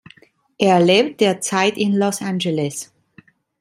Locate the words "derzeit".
1.21-1.77